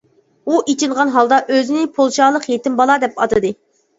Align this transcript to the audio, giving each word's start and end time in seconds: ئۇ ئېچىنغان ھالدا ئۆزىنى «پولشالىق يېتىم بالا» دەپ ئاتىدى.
ئۇ 0.51 0.61
ئېچىنغان 0.71 1.11
ھالدا 1.17 1.37
ئۆزىنى 1.57 1.83
«پولشالىق 1.97 2.47
يېتىم 2.53 2.79
بالا» 2.81 2.95
دەپ 3.07 3.21
ئاتىدى. 3.27 3.53